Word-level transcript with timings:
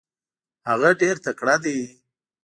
هغه 0.69 0.89
ډیر 1.01 1.15
تکړه 1.25 1.55
دی. 1.63 1.79